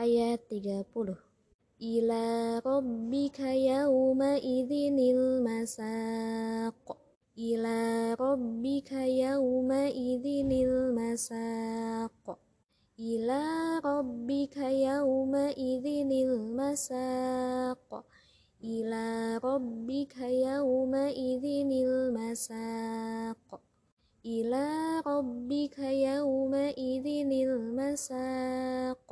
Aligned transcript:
ayat 0.00 0.48
30 0.48 1.30
Ila 1.80 2.60
rabbika 2.60 3.56
yawma 3.56 4.36
idhinil 4.36 5.40
masaq. 5.40 6.76
Ila 7.36 8.12
rabbika 8.20 9.00
yawma 9.08 9.88
idhinil 9.88 10.92
masaq. 10.92 12.36
Ila 13.00 13.80
rabbika 13.80 14.68
yawma 14.68 15.56
idhinil 15.56 16.52
masaq. 16.52 18.04
Ila 18.60 19.40
rabbika 19.40 20.28
yawma 20.28 21.08
idhinil 21.08 22.12
masaq. 22.12 23.40
Ila 24.20 25.00
rabbika 25.00 25.88
yawma 25.88 26.76
idhinil 26.76 27.72
masaq. 27.72 29.09